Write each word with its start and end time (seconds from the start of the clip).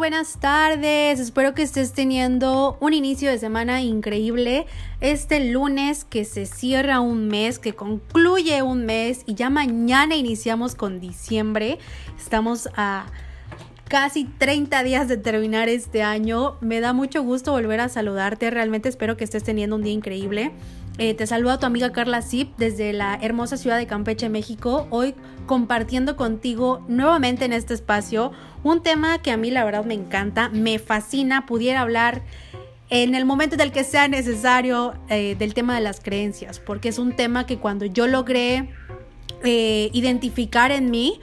buenas 0.00 0.38
tardes. 0.38 1.20
Espero 1.20 1.52
que 1.54 1.60
estés 1.60 1.92
teniendo 1.92 2.78
un 2.80 2.94
inicio 2.94 3.28
de 3.28 3.38
semana 3.38 3.82
increíble. 3.82 4.64
Este 5.02 5.44
lunes 5.44 6.06
que 6.06 6.24
se 6.24 6.46
cierra 6.46 7.00
un 7.00 7.28
mes, 7.28 7.58
que 7.58 7.74
concluye 7.74 8.62
un 8.62 8.86
mes 8.86 9.24
y 9.26 9.34
ya 9.34 9.50
mañana 9.50 10.16
iniciamos 10.16 10.74
con 10.74 11.00
diciembre. 11.00 11.78
Estamos 12.18 12.70
a 12.76 13.08
casi 13.88 14.24
30 14.24 14.82
días 14.84 15.06
de 15.06 15.18
terminar 15.18 15.68
este 15.68 16.02
año. 16.02 16.56
Me 16.62 16.80
da 16.80 16.94
mucho 16.94 17.22
gusto 17.22 17.52
volver 17.52 17.80
a 17.80 17.90
saludarte. 17.90 18.48
Realmente 18.48 18.88
espero 18.88 19.18
que 19.18 19.24
estés 19.24 19.44
teniendo 19.44 19.76
un 19.76 19.82
día 19.82 19.92
increíble. 19.92 20.52
Eh, 20.98 21.14
te 21.14 21.26
saluda 21.26 21.58
tu 21.58 21.66
amiga 21.66 21.92
Carla 21.92 22.20
Zip 22.20 22.56
desde 22.58 22.92
la 22.92 23.18
hermosa 23.22 23.56
ciudad 23.56 23.78
de 23.78 23.86
Campeche, 23.86 24.28
México. 24.28 24.86
Hoy 24.90 25.14
compartiendo 25.46 26.16
contigo 26.16 26.84
nuevamente 26.88 27.44
en 27.44 27.52
este 27.52 27.74
espacio 27.74 28.32
un 28.62 28.82
tema 28.82 29.22
que 29.22 29.30
a 29.30 29.36
mí 29.36 29.50
la 29.50 29.64
verdad 29.64 29.84
me 29.84 29.94
encanta, 29.94 30.50
me 30.50 30.78
fascina. 30.78 31.46
Pudiera 31.46 31.80
hablar 31.80 32.22
en 32.90 33.14
el 33.14 33.24
momento 33.24 33.54
en 33.54 33.62
el 33.62 33.72
que 33.72 33.84
sea 33.84 34.08
necesario 34.08 34.94
eh, 35.08 35.36
del 35.38 35.54
tema 35.54 35.74
de 35.74 35.80
las 35.80 36.00
creencias, 36.00 36.58
porque 36.58 36.90
es 36.90 36.98
un 36.98 37.14
tema 37.16 37.46
que 37.46 37.58
cuando 37.58 37.86
yo 37.86 38.06
logré 38.06 38.68
eh, 39.42 39.90
identificar 39.92 40.70
en 40.70 40.90
mí, 40.90 41.20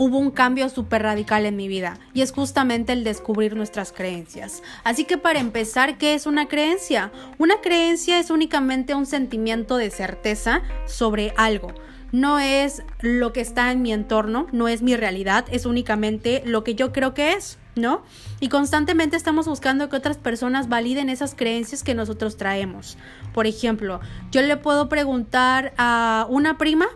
hubo 0.00 0.16
un 0.16 0.30
cambio 0.30 0.70
súper 0.70 1.02
radical 1.02 1.44
en 1.44 1.56
mi 1.56 1.68
vida 1.68 1.98
y 2.14 2.22
es 2.22 2.32
justamente 2.32 2.94
el 2.94 3.04
descubrir 3.04 3.54
nuestras 3.54 3.92
creencias. 3.92 4.62
Así 4.82 5.04
que 5.04 5.18
para 5.18 5.40
empezar, 5.40 5.98
¿qué 5.98 6.14
es 6.14 6.24
una 6.24 6.48
creencia? 6.48 7.12
Una 7.36 7.60
creencia 7.60 8.18
es 8.18 8.30
únicamente 8.30 8.94
un 8.94 9.04
sentimiento 9.04 9.76
de 9.76 9.90
certeza 9.90 10.62
sobre 10.86 11.34
algo. 11.36 11.74
No 12.12 12.38
es 12.38 12.82
lo 13.02 13.34
que 13.34 13.42
está 13.42 13.70
en 13.72 13.82
mi 13.82 13.92
entorno, 13.92 14.46
no 14.52 14.68
es 14.68 14.80
mi 14.80 14.96
realidad, 14.96 15.44
es 15.50 15.66
únicamente 15.66 16.42
lo 16.46 16.64
que 16.64 16.74
yo 16.74 16.92
creo 16.92 17.12
que 17.12 17.34
es, 17.34 17.58
¿no? 17.76 18.02
Y 18.40 18.48
constantemente 18.48 19.18
estamos 19.18 19.46
buscando 19.46 19.90
que 19.90 19.96
otras 19.96 20.16
personas 20.16 20.70
validen 20.70 21.10
esas 21.10 21.34
creencias 21.34 21.82
que 21.82 21.94
nosotros 21.94 22.38
traemos. 22.38 22.96
Por 23.34 23.46
ejemplo, 23.46 24.00
yo 24.30 24.40
le 24.40 24.56
puedo 24.56 24.88
preguntar 24.88 25.74
a 25.76 26.26
una 26.30 26.56
prima, 26.56 26.86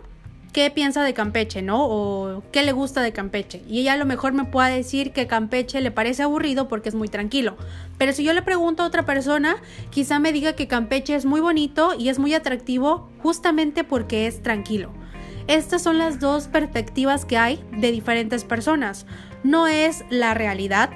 qué 0.55 0.71
piensa 0.71 1.03
de 1.03 1.13
Campeche, 1.13 1.61
¿no? 1.61 1.85
O 1.85 2.41
qué 2.53 2.63
le 2.63 2.71
gusta 2.71 3.01
de 3.01 3.11
Campeche. 3.11 3.61
Y 3.67 3.81
ella 3.81 3.91
a 3.91 3.97
lo 3.97 4.05
mejor 4.05 4.31
me 4.31 4.45
puede 4.45 4.73
decir 4.73 5.11
que 5.11 5.27
Campeche 5.27 5.81
le 5.81 5.91
parece 5.91 6.23
aburrido 6.23 6.69
porque 6.69 6.87
es 6.87 6.95
muy 6.95 7.09
tranquilo. 7.09 7.57
Pero 7.97 8.13
si 8.13 8.23
yo 8.23 8.31
le 8.31 8.41
pregunto 8.41 8.81
a 8.81 8.85
otra 8.85 9.05
persona, 9.05 9.57
quizá 9.89 10.17
me 10.17 10.31
diga 10.31 10.53
que 10.53 10.69
Campeche 10.69 11.13
es 11.13 11.25
muy 11.25 11.41
bonito 11.41 11.93
y 11.99 12.07
es 12.07 12.19
muy 12.19 12.33
atractivo 12.33 13.09
justamente 13.21 13.83
porque 13.83 14.27
es 14.27 14.41
tranquilo. 14.43 14.93
Estas 15.47 15.83
son 15.83 15.97
las 15.97 16.21
dos 16.21 16.47
perspectivas 16.47 17.25
que 17.25 17.37
hay 17.37 17.61
de 17.77 17.91
diferentes 17.91 18.45
personas. 18.45 19.07
No 19.43 19.67
es 19.67 20.05
la 20.09 20.35
realidad, 20.35 20.89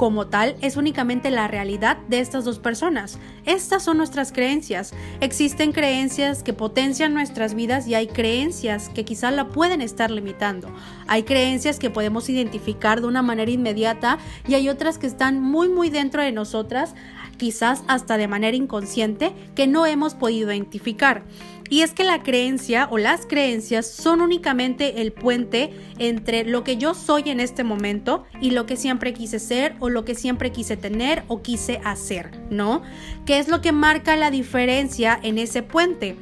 como 0.00 0.28
tal 0.28 0.56
es 0.62 0.78
únicamente 0.78 1.30
la 1.30 1.46
realidad 1.46 1.98
de 2.08 2.20
estas 2.20 2.46
dos 2.46 2.58
personas. 2.58 3.18
Estas 3.44 3.82
son 3.82 3.98
nuestras 3.98 4.32
creencias. 4.32 4.94
Existen 5.20 5.72
creencias 5.72 6.42
que 6.42 6.54
potencian 6.54 7.12
nuestras 7.12 7.52
vidas 7.52 7.86
y 7.86 7.94
hay 7.94 8.06
creencias 8.06 8.88
que 8.88 9.04
quizás 9.04 9.34
la 9.34 9.48
pueden 9.48 9.82
estar 9.82 10.10
limitando. 10.10 10.74
Hay 11.06 11.24
creencias 11.24 11.78
que 11.78 11.90
podemos 11.90 12.30
identificar 12.30 13.02
de 13.02 13.08
una 13.08 13.20
manera 13.20 13.50
inmediata 13.50 14.16
y 14.48 14.54
hay 14.54 14.70
otras 14.70 14.96
que 14.96 15.06
están 15.06 15.38
muy 15.38 15.68
muy 15.68 15.90
dentro 15.90 16.22
de 16.22 16.32
nosotras, 16.32 16.94
quizás 17.40 17.82
hasta 17.88 18.18
de 18.18 18.28
manera 18.28 18.54
inconsciente, 18.54 19.32
que 19.54 19.66
no 19.66 19.86
hemos 19.86 20.14
podido 20.14 20.52
identificar. 20.52 21.24
Y 21.70 21.80
es 21.80 21.94
que 21.94 22.04
la 22.04 22.22
creencia 22.22 22.86
o 22.90 22.98
las 22.98 23.24
creencias 23.24 23.86
son 23.86 24.20
únicamente 24.20 25.00
el 25.00 25.12
puente 25.12 25.70
entre 25.98 26.44
lo 26.44 26.64
que 26.64 26.76
yo 26.76 26.92
soy 26.92 27.30
en 27.30 27.40
este 27.40 27.64
momento 27.64 28.24
y 28.42 28.50
lo 28.50 28.66
que 28.66 28.76
siempre 28.76 29.14
quise 29.14 29.38
ser 29.38 29.74
o 29.80 29.88
lo 29.88 30.04
que 30.04 30.14
siempre 30.14 30.52
quise 30.52 30.76
tener 30.76 31.22
o 31.28 31.40
quise 31.40 31.80
hacer, 31.82 32.30
¿no? 32.50 32.82
¿Qué 33.24 33.38
es 33.38 33.48
lo 33.48 33.62
que 33.62 33.72
marca 33.72 34.16
la 34.16 34.30
diferencia 34.30 35.18
en 35.22 35.38
ese 35.38 35.62
puente? 35.62 36.16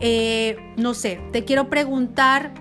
Eh, 0.00 0.58
no 0.76 0.92
sé, 0.92 1.18
te 1.32 1.44
quiero 1.44 1.70
preguntar 1.70 2.52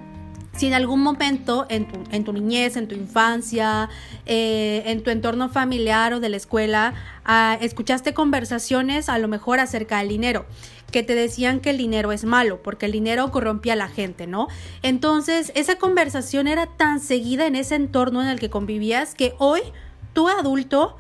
si 0.58 0.68
en 0.68 0.74
algún 0.74 1.02
momento 1.02 1.66
en 1.70 1.86
tu, 2.24 2.34
niñez, 2.34 2.76
en 2.78 2.88
tu 2.88 2.96
infancia, 2.96 3.90
eh, 4.26 4.84
en 4.86 5.04
tu 5.04 5.12
entorno 5.12 5.50
familiar 5.50 6.14
o 6.14 6.20
de 6.20 6.30
la 6.30 6.38
escuela, 6.38 6.94
ah, 7.26 7.58
escuchaste 7.62 8.14
conversaciones 8.14 9.08
a 9.08 9.18
lo 9.20 9.28
mejor 9.28 9.60
acerca 9.60 10.00
del 10.00 10.10
dinero 10.10 10.46
que 10.92 11.04
te 11.04 11.16
decían 11.16 11.60
que 11.60 11.72
el 11.72 11.78
dinero 11.78 12.12
es 12.12 12.24
malo, 12.24 12.64
porque 12.64 12.86
el 12.86 12.94
dinero 12.94 13.30
corrompía 13.30 13.74
a 13.74 13.76
la 13.76 13.90
gente, 13.90 14.26
¿no? 14.26 14.48
Entonces, 14.84 15.52
esa 15.54 15.76
conversación 15.76 16.48
era 16.48 16.66
tan 16.66 17.02
seguida 17.02 17.46
en 17.46 17.56
ese 17.56 17.76
entorno 17.76 18.22
en 18.22 18.30
el 18.30 18.40
que 18.40 18.50
convivías 18.50 19.14
que 19.14 19.36
hoy, 19.38 19.62
tú 20.14 20.30
adulto, 20.30 20.96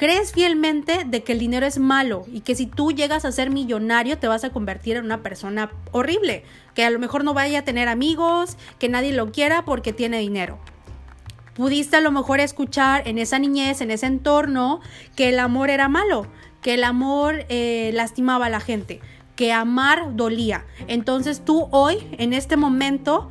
crees 0.00 0.32
fielmente 0.32 1.04
de 1.04 1.22
que 1.22 1.32
el 1.32 1.38
dinero 1.38 1.66
es 1.66 1.78
malo 1.78 2.24
y 2.32 2.40
que 2.40 2.54
si 2.54 2.64
tú 2.64 2.90
llegas 2.90 3.26
a 3.26 3.32
ser 3.32 3.50
millonario 3.50 4.16
te 4.16 4.28
vas 4.28 4.44
a 4.44 4.50
convertir 4.50 4.96
en 4.96 5.04
una 5.04 5.22
persona 5.22 5.72
horrible, 5.92 6.42
que 6.72 6.84
a 6.84 6.90
lo 6.90 6.98
mejor 6.98 7.22
no 7.22 7.34
vaya 7.34 7.58
a 7.58 7.64
tener 7.64 7.86
amigos, 7.86 8.56
que 8.78 8.88
nadie 8.88 9.12
lo 9.12 9.30
quiera 9.30 9.66
porque 9.66 9.92
tiene 9.92 10.18
dinero. 10.20 10.58
Pudiste 11.52 11.98
a 11.98 12.00
lo 12.00 12.12
mejor 12.12 12.40
escuchar 12.40 13.06
en 13.06 13.18
esa 13.18 13.38
niñez, 13.38 13.82
en 13.82 13.90
ese 13.90 14.06
entorno, 14.06 14.80
que 15.16 15.28
el 15.28 15.38
amor 15.38 15.68
era 15.68 15.90
malo, 15.90 16.26
que 16.62 16.72
el 16.72 16.84
amor 16.84 17.44
eh, 17.50 17.90
lastimaba 17.92 18.46
a 18.46 18.50
la 18.50 18.60
gente 18.60 19.02
que 19.36 19.52
amar 19.52 20.16
dolía. 20.16 20.64
Entonces 20.86 21.44
tú 21.44 21.68
hoy, 21.72 21.98
en 22.12 22.32
este 22.32 22.56
momento, 22.56 23.30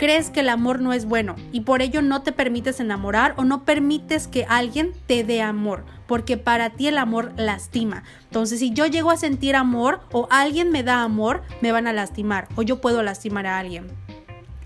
crees 0.00 0.30
que 0.30 0.40
el 0.40 0.48
amor 0.48 0.80
no 0.80 0.94
es 0.94 1.04
bueno 1.04 1.36
y 1.52 1.60
por 1.60 1.82
ello 1.82 2.00
no 2.00 2.22
te 2.22 2.32
permites 2.32 2.80
enamorar 2.80 3.34
o 3.36 3.44
no 3.44 3.66
permites 3.66 4.28
que 4.28 4.46
alguien 4.48 4.94
te 5.06 5.24
dé 5.24 5.42
amor, 5.42 5.84
porque 6.06 6.38
para 6.38 6.70
ti 6.70 6.86
el 6.86 6.96
amor 6.96 7.34
lastima. 7.36 8.02
Entonces, 8.24 8.60
si 8.60 8.72
yo 8.72 8.86
llego 8.86 9.10
a 9.10 9.18
sentir 9.18 9.56
amor 9.56 10.00
o 10.10 10.26
alguien 10.30 10.70
me 10.70 10.82
da 10.82 11.02
amor, 11.02 11.42
me 11.60 11.70
van 11.70 11.86
a 11.86 11.92
lastimar 11.92 12.48
o 12.56 12.62
yo 12.62 12.80
puedo 12.80 13.02
lastimar 13.02 13.46
a 13.46 13.58
alguien. 13.58 13.88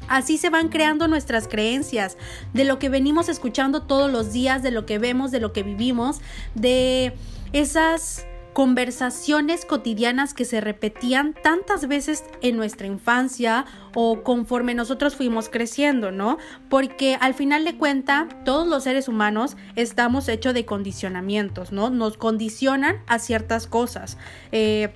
Así 0.06 0.38
se 0.38 0.50
van 0.50 0.68
creando 0.68 1.08
nuestras 1.08 1.48
creencias, 1.48 2.16
de 2.52 2.64
lo 2.64 2.78
que 2.78 2.88
venimos 2.88 3.28
escuchando 3.28 3.82
todos 3.82 4.12
los 4.12 4.32
días, 4.32 4.62
de 4.62 4.70
lo 4.70 4.86
que 4.86 5.00
vemos, 5.00 5.32
de 5.32 5.40
lo 5.40 5.52
que 5.52 5.64
vivimos, 5.64 6.20
de 6.54 7.12
esas 7.52 8.24
conversaciones 8.54 9.66
cotidianas 9.66 10.32
que 10.32 10.44
se 10.44 10.60
repetían 10.60 11.34
tantas 11.34 11.88
veces 11.88 12.24
en 12.40 12.56
nuestra 12.56 12.86
infancia 12.86 13.66
o 13.94 14.22
conforme 14.22 14.74
nosotros 14.74 15.16
fuimos 15.16 15.48
creciendo, 15.48 16.12
¿no? 16.12 16.38
Porque 16.70 17.18
al 17.20 17.34
final 17.34 17.64
de 17.64 17.76
cuenta, 17.76 18.28
todos 18.44 18.66
los 18.66 18.84
seres 18.84 19.08
humanos 19.08 19.56
estamos 19.76 20.28
hechos 20.28 20.54
de 20.54 20.64
condicionamientos, 20.64 21.72
¿no? 21.72 21.90
Nos 21.90 22.16
condicionan 22.16 23.02
a 23.08 23.18
ciertas 23.18 23.66
cosas. 23.66 24.18
Eh, 24.52 24.94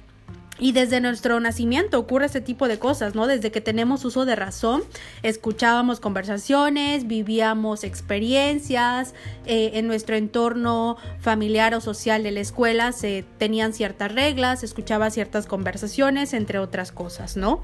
y 0.58 0.72
desde 0.72 1.00
nuestro 1.00 1.38
nacimiento 1.40 1.98
ocurre 1.98 2.26
este 2.26 2.40
tipo 2.40 2.68
de 2.68 2.78
cosas, 2.78 3.14
¿no? 3.14 3.26
Desde 3.26 3.50
que 3.50 3.60
tenemos 3.60 4.04
uso 4.04 4.24
de 4.24 4.36
razón, 4.36 4.82
escuchábamos 5.22 6.00
conversaciones, 6.00 7.06
vivíamos 7.06 7.84
experiencias, 7.84 9.14
eh, 9.46 9.72
en 9.74 9.86
nuestro 9.86 10.16
entorno 10.16 10.96
familiar 11.20 11.74
o 11.74 11.80
social 11.80 12.22
de 12.22 12.32
la 12.32 12.40
escuela 12.40 12.92
se 12.92 13.24
tenían 13.38 13.72
ciertas 13.72 14.12
reglas, 14.12 14.64
escuchaba 14.64 15.10
ciertas 15.10 15.46
conversaciones, 15.46 16.32
entre 16.32 16.58
otras 16.58 16.92
cosas, 16.92 17.36
¿no? 17.36 17.62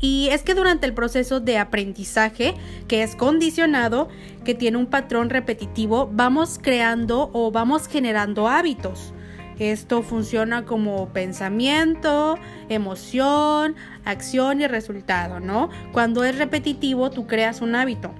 Y 0.00 0.28
es 0.30 0.42
que 0.42 0.54
durante 0.54 0.86
el 0.86 0.92
proceso 0.92 1.40
de 1.40 1.58
aprendizaje, 1.58 2.54
que 2.88 3.02
es 3.02 3.16
condicionado, 3.16 4.08
que 4.44 4.54
tiene 4.54 4.76
un 4.76 4.86
patrón 4.86 5.30
repetitivo, 5.30 6.10
vamos 6.12 6.58
creando 6.60 7.30
o 7.32 7.50
vamos 7.50 7.88
generando 7.88 8.48
hábitos. 8.48 9.13
Esto 9.58 10.02
funciona 10.02 10.64
como 10.64 11.08
pensamiento, 11.08 12.38
emoción, 12.68 13.76
acción 14.04 14.60
y 14.60 14.66
resultado, 14.66 15.40
¿no? 15.40 15.70
Cuando 15.92 16.24
es 16.24 16.36
repetitivo, 16.36 17.10
tú 17.10 17.26
creas 17.26 17.60
un 17.60 17.74
hábito. 17.74 18.12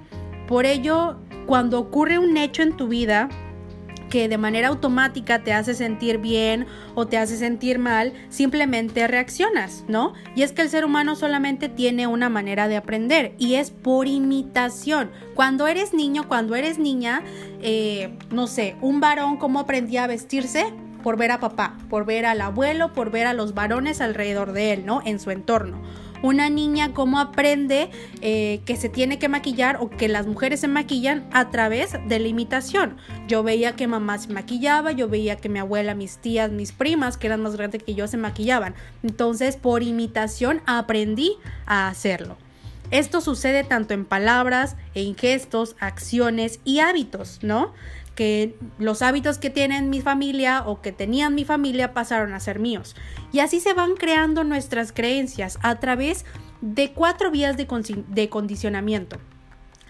Por 0.47 0.65
ello, 0.65 1.17
cuando 1.45 1.79
ocurre 1.79 2.19
un 2.19 2.37
hecho 2.37 2.63
en 2.63 2.77
tu 2.77 2.87
vida 2.87 3.29
que 4.09 4.29
de 4.29 4.37
manera 4.37 4.69
automática 4.69 5.43
te 5.43 5.51
hace 5.51 5.73
sentir 5.73 6.19
bien 6.19 6.67
o 6.93 7.07
te 7.07 7.17
hace 7.17 7.37
sentir 7.37 7.79
mal, 7.79 8.13
simplemente 8.29 9.07
reaccionas, 9.07 9.83
¿no? 9.87 10.13
Y 10.35 10.43
es 10.43 10.53
que 10.53 10.61
el 10.61 10.69
ser 10.69 10.85
humano 10.85 11.15
solamente 11.15 11.69
tiene 11.69 12.07
una 12.07 12.29
manera 12.29 12.67
de 12.67 12.77
aprender 12.77 13.33
y 13.37 13.55
es 13.55 13.71
por 13.71 14.07
imitación. 14.07 15.11
Cuando 15.33 15.67
eres 15.67 15.93
niño, 15.93 16.27
cuando 16.27 16.55
eres 16.55 16.79
niña, 16.79 17.23
eh, 17.61 18.17
no 18.31 18.47
sé, 18.47 18.77
un 18.79 18.99
varón, 18.99 19.37
¿cómo 19.37 19.59
aprendía 19.59 20.03
a 20.03 20.07
vestirse? 20.07 20.73
Por 21.05 21.17
ver 21.17 21.29
a 21.29 21.39
papá, 21.39 21.77
por 21.87 22.03
ver 22.03 22.25
al 22.25 22.41
abuelo, 22.41 22.91
por 22.91 23.11
ver 23.11 23.27
a 23.27 23.35
los 23.35 23.53
varones 23.53 24.01
alrededor 24.01 24.53
de 24.53 24.73
él, 24.73 24.87
¿no? 24.87 25.03
En 25.05 25.19
su 25.19 25.29
entorno. 25.29 25.79
Una 26.23 26.49
niña 26.49 26.95
cómo 26.95 27.19
aprende 27.19 27.91
eh, 28.21 28.61
que 28.65 28.75
se 28.75 28.89
tiene 28.89 29.19
que 29.19 29.29
maquillar 29.29 29.77
o 29.79 29.91
que 29.91 30.07
las 30.07 30.25
mujeres 30.25 30.61
se 30.61 30.67
maquillan 30.67 31.29
a 31.31 31.51
través 31.51 31.91
de 32.07 32.17
la 32.17 32.27
imitación. 32.27 32.97
Yo 33.27 33.43
veía 33.43 33.75
que 33.75 33.85
mamá 33.85 34.17
se 34.17 34.33
maquillaba, 34.33 34.93
yo 34.93 35.07
veía 35.07 35.35
que 35.35 35.47
mi 35.47 35.59
abuela, 35.59 35.93
mis 35.93 36.17
tías, 36.17 36.49
mis 36.49 36.71
primas, 36.71 37.17
que 37.17 37.27
eran 37.27 37.43
más 37.43 37.55
grandes 37.55 37.83
que 37.83 37.93
yo, 37.93 38.07
se 38.07 38.17
maquillaban. 38.17 38.73
Entonces, 39.03 39.57
por 39.57 39.83
imitación 39.83 40.63
aprendí 40.65 41.33
a 41.67 41.87
hacerlo. 41.87 42.35
Esto 42.89 43.21
sucede 43.21 43.63
tanto 43.63 43.93
en 43.93 44.05
palabras, 44.05 44.75
en 44.95 45.15
gestos, 45.15 45.75
acciones 45.79 46.59
y 46.65 46.79
hábitos, 46.79 47.39
¿no? 47.43 47.73
Que 48.15 48.55
los 48.79 49.01
hábitos 49.01 49.37
que 49.37 49.49
tienen 49.49 49.89
mi 49.89 50.01
familia 50.01 50.63
o 50.65 50.81
que 50.81 50.91
tenían 50.91 51.35
mi 51.35 51.45
familia 51.45 51.93
pasaron 51.93 52.33
a 52.33 52.39
ser 52.39 52.59
míos. 52.59 52.95
Y 53.31 53.39
así 53.39 53.59
se 53.59 53.73
van 53.73 53.95
creando 53.95 54.43
nuestras 54.43 54.91
creencias 54.91 55.59
a 55.61 55.79
través 55.79 56.25
de 56.61 56.91
cuatro 56.91 57.29
vías 57.29 57.57
de, 57.57 57.67
de 58.07 58.29
condicionamiento 58.29 59.19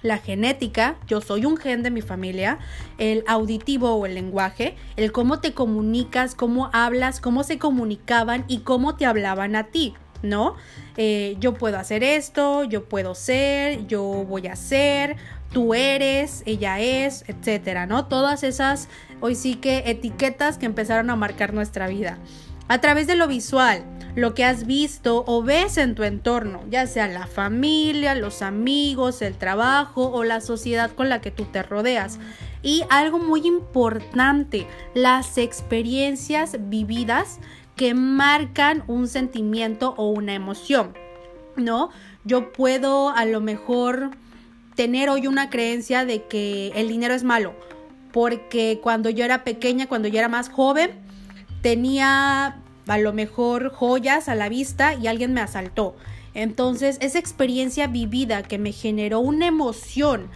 la 0.05 0.19
genética, 0.19 0.97
yo 1.07 1.19
soy 1.19 1.45
un 1.45 1.57
gen 1.57 1.81
de 1.81 1.89
mi 1.89 2.01
familia, 2.01 2.59
el 2.99 3.23
auditivo 3.27 3.95
o 3.95 4.05
el 4.05 4.13
lenguaje, 4.13 4.75
el 4.97 5.11
cómo 5.11 5.39
te 5.39 5.53
comunicas, 5.53 6.35
cómo 6.35 6.69
hablas, 6.73 7.19
cómo 7.19 7.43
se 7.43 7.57
comunicaban 7.57 8.45
y 8.47 8.59
cómo 8.59 8.95
te 8.95 9.07
hablaban 9.07 9.55
a 9.55 9.65
ti, 9.65 9.95
¿no? 10.21 10.55
Eh, 10.95 11.37
yo 11.39 11.55
puedo 11.55 11.79
hacer 11.79 12.03
esto, 12.03 12.63
yo 12.63 12.85
puedo 12.87 13.15
ser, 13.15 13.87
yo 13.87 14.03
voy 14.03 14.45
a 14.47 14.55
ser, 14.55 15.15
tú 15.55 15.73
eres, 15.73 16.43
ella 16.45 16.81
es, 16.81 17.23
etcétera, 17.29 17.85
¿no? 17.85 18.07
Todas 18.07 18.43
esas, 18.43 18.89
hoy 19.21 19.35
sí 19.35 19.55
que 19.55 19.83
etiquetas 19.85 20.57
que 20.57 20.65
empezaron 20.65 21.09
a 21.09 21.15
marcar 21.15 21.53
nuestra 21.53 21.87
vida. 21.87 22.17
A 22.67 22.81
través 22.81 23.07
de 23.07 23.15
lo 23.15 23.25
visual, 23.29 23.85
lo 24.15 24.33
que 24.33 24.43
has 24.43 24.65
visto 24.65 25.23
o 25.25 25.43
ves 25.43 25.77
en 25.77 25.95
tu 25.95 26.03
entorno, 26.03 26.59
ya 26.69 26.87
sea 26.87 27.07
la 27.07 27.25
familia, 27.25 28.15
los 28.15 28.41
amigos, 28.41 29.21
el 29.21 29.37
trabajo 29.37 30.11
o 30.11 30.25
la 30.25 30.41
sociedad 30.41 30.91
con 30.91 31.07
la 31.07 31.21
que 31.21 31.31
tú 31.31 31.45
te 31.45 31.63
rodeas. 31.63 32.19
Y 32.61 32.83
algo 32.89 33.17
muy 33.17 33.47
importante, 33.47 34.67
las 34.93 35.37
experiencias 35.37 36.57
vividas 36.67 37.39
que 37.77 37.93
marcan 37.93 38.83
un 38.87 39.07
sentimiento 39.07 39.93
o 39.95 40.09
una 40.09 40.33
emoción, 40.33 40.93
¿no? 41.55 41.91
Yo 42.25 42.51
puedo 42.51 43.07
a 43.11 43.23
lo 43.23 43.39
mejor 43.39 44.11
tener 44.75 45.09
hoy 45.09 45.27
una 45.27 45.49
creencia 45.49 46.05
de 46.05 46.23
que 46.23 46.71
el 46.75 46.87
dinero 46.87 47.13
es 47.13 47.23
malo, 47.23 47.53
porque 48.11 48.79
cuando 48.83 49.09
yo 49.09 49.25
era 49.25 49.43
pequeña, 49.43 49.87
cuando 49.87 50.07
yo 50.07 50.19
era 50.19 50.29
más 50.29 50.49
joven, 50.49 50.91
tenía 51.61 52.61
a 52.87 52.97
lo 52.97 53.13
mejor 53.13 53.71
joyas 53.71 54.29
a 54.29 54.35
la 54.35 54.49
vista 54.49 54.93
y 54.93 55.07
alguien 55.07 55.33
me 55.33 55.41
asaltó. 55.41 55.95
Entonces, 56.33 56.97
esa 57.01 57.17
experiencia 57.17 57.87
vivida 57.87 58.43
que 58.43 58.57
me 58.57 58.71
generó 58.71 59.19
una 59.19 59.47
emoción, 59.47 60.27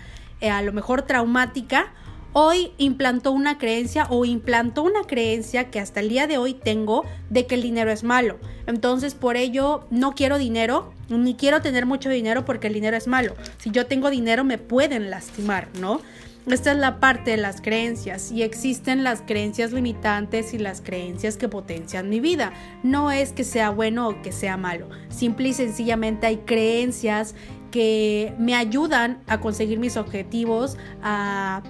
eh, 0.42 0.50
a 0.50 0.62
lo 0.62 0.72
mejor 0.72 1.04
traumática, 1.04 1.94
hoy 2.34 2.72
implantó 2.78 3.32
una 3.32 3.58
creencia 3.58 4.08
o 4.10 4.26
implantó 4.26 4.84
una 4.84 5.04
creencia 5.04 5.70
que 5.72 5.80
hasta 5.80 6.00
el 6.00 6.10
día 6.10 6.28
de 6.28 6.38
hoy 6.38 6.54
tengo 6.54 7.06
de 7.30 7.46
que 7.46 7.56
el 7.56 7.62
dinero 7.62 7.92
es 7.92 8.04
malo. 8.04 8.38
Entonces 8.68 9.16
por 9.16 9.38
ello 9.38 9.86
no 9.90 10.14
quiero 10.14 10.38
dinero, 10.38 10.94
ni 11.10 11.36
quiero 11.36 11.62
tener 11.62 11.86
mucho 11.86 12.10
dinero 12.10 12.46
porque 12.46 12.68
el 12.68 12.74
dinero 12.74 12.98
es 12.98 13.08
malo. 13.08 13.34
Si 13.58 13.72
yo 13.72 13.88
tengo 13.88 14.10
dinero 14.10 14.44
me 14.44 14.58
pueden 14.58 15.10
lastimar, 15.10 15.68
¿no? 15.80 16.02
Esta 16.48 16.72
es 16.72 16.78
la 16.78 17.00
parte 17.00 17.32
de 17.32 17.38
las 17.38 17.62
creencias 17.62 18.32
y 18.32 18.42
existen 18.42 19.04
las 19.04 19.22
creencias 19.22 19.72
limitantes 19.72 20.54
y 20.54 20.58
las 20.58 20.82
creencias 20.82 21.38
que 21.38 21.48
potencian 21.48 22.10
mi 22.10 22.20
vida. 22.20 22.54
No 22.82 23.12
es 23.12 23.34
que 23.34 23.44
sea 23.44 23.70
bueno 23.70 24.08
o 24.08 24.22
que 24.24 24.32
sea 24.32 24.58
malo, 24.58 24.90
simple 25.10 25.50
y 25.50 25.54
sencillamente 25.54 26.26
hay 26.26 26.38
creencias 26.38 27.36
que 27.70 28.34
me 28.40 28.56
ayudan 28.56 29.22
a 29.28 29.40
conseguir 29.40 29.78
mis 29.78 29.96
objetivos, 29.96 30.78
a 31.04 31.62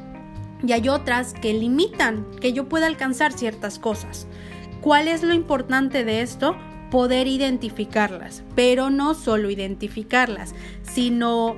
y 0.66 0.74
hay 0.74 0.90
otras 0.90 1.34
que 1.34 1.54
limitan 1.54 2.26
que 2.42 2.54
yo 2.54 2.68
pueda 2.68 2.88
alcanzar 2.88 3.32
ciertas 3.34 3.80
cosas. 3.80 4.28
¿Cuál 4.82 5.08
es 5.08 5.24
lo 5.24 5.34
importante 5.34 6.04
de 6.04 6.22
esto? 6.22 6.56
Poder 6.92 7.28
identificarlas, 7.28 8.44
pero 8.56 8.90
no 8.90 9.14
solo 9.14 9.50
identificarlas, 9.50 10.56
sino 10.84 11.56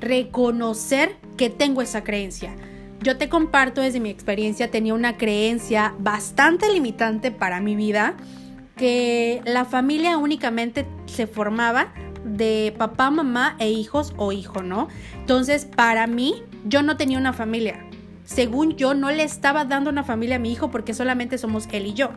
reconocer 0.00 1.16
que 1.36 1.50
tengo 1.50 1.82
esa 1.82 2.02
creencia. 2.02 2.54
Yo 3.00 3.18
te 3.18 3.28
comparto 3.28 3.82
desde 3.82 4.00
mi 4.00 4.10
experiencia, 4.10 4.70
tenía 4.70 4.94
una 4.94 5.16
creencia 5.16 5.94
bastante 5.98 6.72
limitante 6.72 7.30
para 7.30 7.60
mi 7.60 7.76
vida, 7.76 8.14
que 8.76 9.42
la 9.44 9.64
familia 9.64 10.18
únicamente 10.18 10.86
se 11.06 11.26
formaba 11.26 11.92
de 12.24 12.74
papá, 12.76 13.10
mamá 13.10 13.56
e 13.58 13.70
hijos 13.70 14.12
o 14.16 14.32
hijo, 14.32 14.62
¿no? 14.62 14.88
Entonces, 15.20 15.64
para 15.64 16.06
mí, 16.06 16.42
yo 16.64 16.82
no 16.82 16.96
tenía 16.96 17.18
una 17.18 17.32
familia 17.32 17.85
según 18.26 18.76
yo, 18.76 18.92
no 18.92 19.10
le 19.10 19.22
estaba 19.22 19.64
dando 19.64 19.88
una 19.88 20.04
familia 20.04 20.36
a 20.36 20.40
mi 20.40 20.52
hijo 20.52 20.70
porque 20.70 20.92
solamente 20.92 21.38
somos 21.38 21.66
él 21.72 21.86
y 21.86 21.94
yo. 21.94 22.10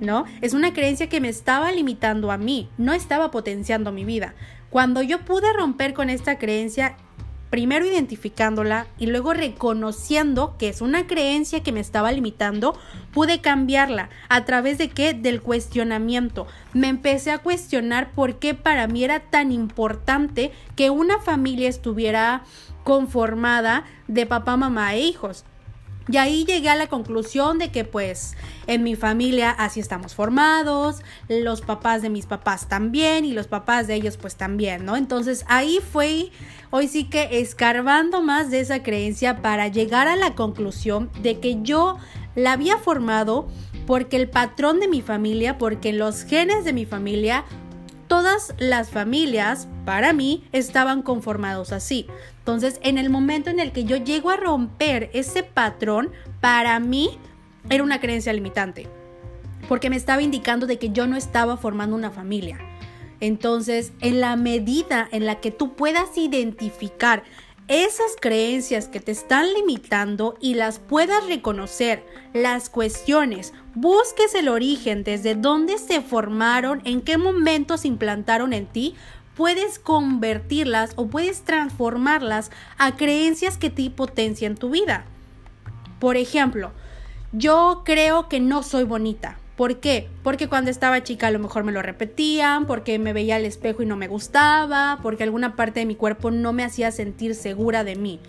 ¿No? 0.00 0.24
Es 0.40 0.54
una 0.54 0.72
creencia 0.72 1.10
que 1.10 1.20
me 1.20 1.28
estaba 1.28 1.70
limitando 1.70 2.32
a 2.32 2.38
mí, 2.38 2.70
no 2.78 2.94
estaba 2.94 3.30
potenciando 3.30 3.92
mi 3.92 4.06
vida. 4.06 4.34
Cuando 4.70 5.02
yo 5.02 5.20
pude 5.26 5.52
romper 5.52 5.92
con 5.92 6.08
esta 6.08 6.38
creencia, 6.38 6.96
primero 7.50 7.84
identificándola 7.84 8.86
y 8.98 9.06
luego 9.06 9.34
reconociendo 9.34 10.56
que 10.58 10.68
es 10.68 10.80
una 10.80 11.06
creencia 11.06 11.62
que 11.62 11.72
me 11.72 11.80
estaba 11.80 12.12
limitando, 12.12 12.78
pude 13.12 13.40
cambiarla. 13.40 14.08
¿A 14.28 14.44
través 14.44 14.78
de 14.78 14.88
qué? 14.88 15.12
Del 15.12 15.42
cuestionamiento. 15.42 16.46
Me 16.72 16.88
empecé 16.88 17.32
a 17.32 17.38
cuestionar 17.38 18.12
por 18.12 18.38
qué 18.38 18.54
para 18.54 18.86
mí 18.86 19.04
era 19.04 19.20
tan 19.20 19.52
importante 19.52 20.52
que 20.76 20.90
una 20.90 21.18
familia 21.20 21.68
estuviera 21.68 22.44
conformada 22.84 23.84
de 24.08 24.26
papá, 24.26 24.56
mamá 24.56 24.94
e 24.94 25.00
hijos. 25.00 25.44
Y 26.08 26.16
ahí 26.16 26.44
llegué 26.44 26.68
a 26.68 26.74
la 26.74 26.88
conclusión 26.88 27.58
de 27.58 27.70
que 27.70 27.84
pues 27.84 28.36
en 28.66 28.82
mi 28.82 28.96
familia 28.96 29.50
así 29.50 29.78
estamos 29.78 30.14
formados, 30.14 31.02
los 31.28 31.60
papás 31.60 32.02
de 32.02 32.10
mis 32.10 32.26
papás 32.26 32.68
también 32.68 33.24
y 33.24 33.32
los 33.32 33.46
papás 33.46 33.86
de 33.86 33.94
ellos 33.94 34.16
pues 34.16 34.34
también, 34.34 34.84
¿no? 34.84 34.96
Entonces 34.96 35.44
ahí 35.46 35.78
fue 35.92 36.30
hoy 36.70 36.88
sí 36.88 37.04
que 37.04 37.40
escarbando 37.40 38.22
más 38.22 38.50
de 38.50 38.60
esa 38.60 38.82
creencia 38.82 39.40
para 39.40 39.68
llegar 39.68 40.08
a 40.08 40.16
la 40.16 40.34
conclusión 40.34 41.10
de 41.22 41.38
que 41.38 41.62
yo 41.62 41.98
la 42.34 42.52
había 42.52 42.76
formado 42.76 43.46
porque 43.86 44.16
el 44.16 44.28
patrón 44.28 44.80
de 44.80 44.88
mi 44.88 45.02
familia, 45.02 45.58
porque 45.58 45.92
los 45.92 46.24
genes 46.24 46.64
de 46.64 46.72
mi 46.72 46.86
familia 46.86 47.44
todas 48.10 48.54
las 48.58 48.90
familias, 48.90 49.68
para 49.84 50.12
mí, 50.12 50.42
estaban 50.50 51.00
conformados 51.00 51.70
así. 51.70 52.08
Entonces, 52.38 52.80
en 52.82 52.98
el 52.98 53.08
momento 53.08 53.50
en 53.50 53.60
el 53.60 53.70
que 53.70 53.84
yo 53.84 53.98
llego 53.98 54.30
a 54.30 54.36
romper 54.36 55.10
ese 55.14 55.44
patrón, 55.44 56.10
para 56.40 56.80
mí 56.80 57.20
era 57.68 57.84
una 57.84 58.00
creencia 58.00 58.32
limitante, 58.32 58.88
porque 59.68 59.90
me 59.90 59.96
estaba 59.96 60.22
indicando 60.22 60.66
de 60.66 60.76
que 60.76 60.90
yo 60.90 61.06
no 61.06 61.16
estaba 61.16 61.56
formando 61.56 61.94
una 61.94 62.10
familia. 62.10 62.58
Entonces, 63.20 63.92
en 64.00 64.20
la 64.20 64.34
medida 64.34 65.08
en 65.12 65.24
la 65.24 65.36
que 65.36 65.52
tú 65.52 65.76
puedas 65.76 66.18
identificar 66.18 67.22
esas 67.70 68.16
creencias 68.20 68.88
que 68.88 68.98
te 68.98 69.12
están 69.12 69.54
limitando 69.54 70.36
y 70.40 70.54
las 70.54 70.80
puedas 70.80 71.24
reconocer, 71.28 72.04
las 72.34 72.68
cuestiones, 72.68 73.52
busques 73.76 74.34
el 74.34 74.48
origen, 74.48 75.04
desde 75.04 75.36
dónde 75.36 75.78
se 75.78 76.00
formaron, 76.00 76.82
en 76.84 77.00
qué 77.00 77.16
momento 77.16 77.78
se 77.78 77.86
implantaron 77.86 78.52
en 78.54 78.66
ti, 78.66 78.96
puedes 79.36 79.78
convertirlas 79.78 80.94
o 80.96 81.06
puedes 81.06 81.42
transformarlas 81.42 82.50
a 82.76 82.96
creencias 82.96 83.56
que 83.56 83.70
te 83.70 83.88
potencian 83.88 84.56
tu 84.56 84.70
vida. 84.70 85.04
Por 86.00 86.16
ejemplo, 86.16 86.72
yo 87.30 87.82
creo 87.84 88.28
que 88.28 88.40
no 88.40 88.64
soy 88.64 88.82
bonita. 88.82 89.39
¿Por 89.60 89.78
qué? 89.78 90.08
Porque 90.22 90.48
cuando 90.48 90.70
estaba 90.70 91.02
chica 91.02 91.26
a 91.26 91.30
lo 91.30 91.38
mejor 91.38 91.64
me 91.64 91.72
lo 91.72 91.82
repetían, 91.82 92.64
porque 92.64 92.98
me 92.98 93.12
veía 93.12 93.36
al 93.36 93.44
espejo 93.44 93.82
y 93.82 93.86
no 93.86 93.94
me 93.94 94.08
gustaba, 94.08 95.00
porque 95.02 95.22
alguna 95.22 95.54
parte 95.54 95.80
de 95.80 95.84
mi 95.84 95.96
cuerpo 95.96 96.30
no 96.30 96.54
me 96.54 96.64
hacía 96.64 96.90
sentir 96.90 97.34
segura 97.34 97.84
de 97.84 97.94
mí. 97.94 98.20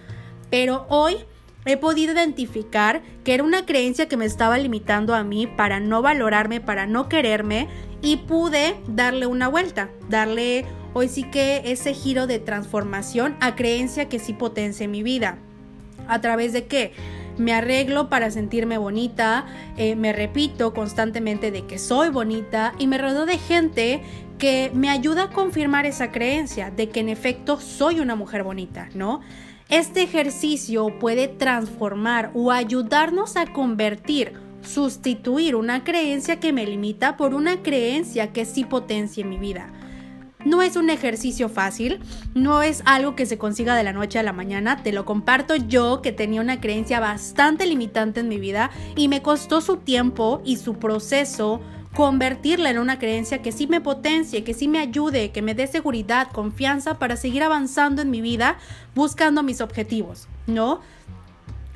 Pero 0.49 0.85
hoy 0.89 1.15
he 1.63 1.77
podido 1.77 2.11
identificar 2.11 3.01
que 3.23 3.33
era 3.33 3.45
una 3.45 3.65
creencia 3.65 4.09
que 4.09 4.17
me 4.17 4.25
estaba 4.25 4.57
limitando 4.57 5.15
a 5.15 5.23
mí 5.23 5.47
para 5.47 5.79
no 5.79 6.01
valorarme, 6.01 6.59
para 6.59 6.85
no 6.85 7.07
quererme 7.07 7.69
y 8.01 8.17
pude 8.17 8.75
darle 8.89 9.25
una 9.25 9.47
vuelta, 9.47 9.89
darle 10.09 10.65
hoy 10.93 11.07
sí 11.07 11.23
que 11.23 11.61
ese 11.63 11.93
giro 11.93 12.27
de 12.27 12.39
transformación 12.39 13.37
a 13.39 13.55
creencia 13.55 14.09
que 14.09 14.19
sí 14.19 14.33
potencia 14.33 14.85
mi 14.85 15.01
vida. 15.01 15.37
¿A 16.09 16.19
través 16.19 16.51
de 16.51 16.65
qué? 16.65 16.91
Me 17.37 17.53
arreglo 17.53 18.09
para 18.09 18.31
sentirme 18.31 18.77
bonita, 18.77 19.45
eh, 19.77 19.95
me 19.95 20.13
repito 20.13 20.73
constantemente 20.73 21.51
de 21.51 21.65
que 21.65 21.79
soy 21.79 22.09
bonita 22.09 22.73
y 22.77 22.87
me 22.87 22.97
rodeo 22.97 23.25
de 23.25 23.37
gente 23.37 24.01
que 24.37 24.71
me 24.73 24.89
ayuda 24.89 25.23
a 25.25 25.29
confirmar 25.29 25.85
esa 25.85 26.11
creencia 26.11 26.71
de 26.71 26.89
que 26.89 26.99
en 26.99 27.09
efecto 27.09 27.59
soy 27.59 27.99
una 27.99 28.15
mujer 28.15 28.43
bonita, 28.43 28.89
¿no? 28.95 29.21
Este 29.69 30.01
ejercicio 30.01 30.99
puede 30.99 31.27
transformar 31.27 32.31
o 32.33 32.51
ayudarnos 32.51 33.37
a 33.37 33.45
convertir, 33.53 34.33
sustituir 34.63 35.55
una 35.55 35.83
creencia 35.83 36.39
que 36.39 36.51
me 36.51 36.65
limita 36.65 37.17
por 37.17 37.33
una 37.33 37.61
creencia 37.61 38.33
que 38.33 38.45
sí 38.45 38.65
potencia 38.65 39.25
mi 39.25 39.37
vida. 39.37 39.69
No 40.45 40.61
es 40.61 40.75
un 40.75 40.89
ejercicio 40.89 41.49
fácil, 41.49 41.99
no 42.33 42.61
es 42.61 42.81
algo 42.85 43.15
que 43.15 43.25
se 43.25 43.37
consiga 43.37 43.75
de 43.75 43.83
la 43.83 43.93
noche 43.93 44.19
a 44.19 44.23
la 44.23 44.33
mañana, 44.33 44.83
te 44.83 44.91
lo 44.91 45.05
comparto 45.05 45.55
yo 45.55 46.01
que 46.01 46.11
tenía 46.11 46.41
una 46.41 46.59
creencia 46.59 46.99
bastante 46.99 47.65
limitante 47.65 48.21
en 48.21 48.27
mi 48.27 48.39
vida 48.39 48.71
y 48.95 49.07
me 49.07 49.21
costó 49.21 49.61
su 49.61 49.77
tiempo 49.77 50.41
y 50.43 50.57
su 50.57 50.75
proceso 50.75 51.61
convertirla 51.93 52.69
en 52.69 52.79
una 52.79 52.99
creencia 52.99 53.41
que 53.41 53.51
sí 53.51 53.67
me 53.67 53.81
potencie, 53.81 54.43
que 54.43 54.53
sí 54.53 54.67
me 54.67 54.79
ayude, 54.79 55.31
que 55.31 55.41
me 55.41 55.55
dé 55.55 55.67
seguridad, 55.67 56.31
confianza 56.31 56.99
para 56.99 57.17
seguir 57.17 57.43
avanzando 57.43 58.01
en 58.01 58.09
mi 58.09 58.21
vida 58.21 58.57
buscando 58.95 59.43
mis 59.43 59.61
objetivos, 59.61 60.27
¿no? 60.47 60.79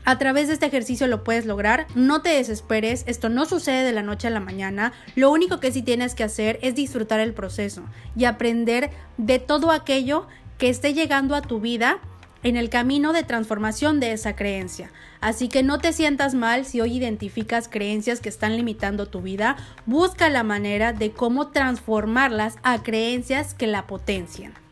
A 0.05 0.19
través 0.19 0.47
de 0.47 0.53
este 0.53 0.67
ejercicio 0.67 1.07
lo 1.07 1.24
puedes 1.24 1.47
lograr. 1.47 1.88
No 1.95 2.21
te 2.21 2.29
desesperes, 2.29 3.03
esto 3.07 3.27
no 3.27 3.45
sucede 3.45 3.83
de 3.83 3.91
la 3.91 4.03
noche 4.03 4.27
a 4.27 4.31
la 4.31 4.39
mañana. 4.39 4.93
Lo 5.15 5.31
único 5.31 5.59
que 5.59 5.71
sí 5.71 5.81
tienes 5.81 6.13
que 6.13 6.24
hacer 6.24 6.59
es 6.62 6.75
disfrutar 6.75 7.19
el 7.19 7.33
proceso 7.33 7.81
y 8.15 8.25
aprender 8.25 8.91
de 9.17 9.39
todo 9.39 9.71
aquello 9.71 10.27
que 10.59 10.69
esté 10.69 10.93
llegando 10.93 11.35
a 11.35 11.41
tu 11.41 11.59
vida 11.59 11.97
en 12.43 12.55
el 12.55 12.69
camino 12.69 13.13
de 13.13 13.24
transformación 13.24 14.00
de 14.00 14.12
esa 14.12 14.35
creencia. 14.35 14.91
Así 15.21 15.50
que 15.50 15.63
no 15.63 15.79
te 15.79 15.91
sientas 15.91 16.35
mal 16.35 16.65
si 16.65 16.79
hoy 16.81 16.97
identificas 16.97 17.67
creencias 17.67 18.19
que 18.19 18.29
están 18.29 18.55
limitando 18.55 19.07
tu 19.07 19.21
vida. 19.21 19.57
Busca 19.88 20.29
la 20.29 20.43
manera 20.43 20.93
de 20.93 21.12
cómo 21.12 21.47
transformarlas 21.47 22.57
a 22.62 22.83
creencias 22.83 23.55
que 23.55 23.65
la 23.65 23.88
potencien. 23.88 24.64